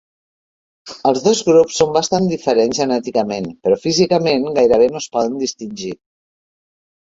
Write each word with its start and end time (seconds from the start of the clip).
Els 1.09 1.19
dos 1.25 1.41
grups 1.49 1.75
són 1.81 1.91
bastants 1.97 2.31
diferents 2.31 2.79
genèticament, 2.79 3.51
però 3.67 3.77
físicament 3.85 4.49
gairebé 4.57 4.89
no 4.95 5.03
es 5.05 5.11
poden 5.19 5.39
distingir. 5.45 5.93